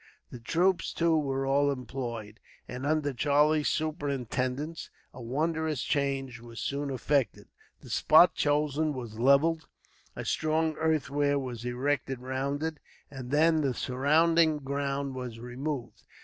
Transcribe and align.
The 0.31 0.39
troops, 0.39 0.93
too, 0.93 1.15
were 1.15 1.45
all 1.45 1.69
employed; 1.71 2.39
and 2.67 2.87
under 2.87 3.13
Charlie's 3.13 3.67
superintendence, 3.67 4.89
a 5.13 5.21
wondrous 5.21 5.83
change 5.83 6.39
was 6.39 6.59
soon 6.59 6.89
effected. 6.89 7.49
The 7.81 7.91
spot 7.91 8.33
chosen 8.33 8.93
was 8.95 9.19
levelled, 9.19 9.67
a 10.15 10.25
strong 10.25 10.75
earthwork 10.77 11.37
was 11.41 11.65
erected 11.65 12.17
round 12.19 12.63
it, 12.63 12.79
and 13.11 13.29
then 13.29 13.61
the 13.61 13.75
surrounding 13.75 14.57
ground 14.57 15.13
was 15.13 15.39
removed. 15.39 16.01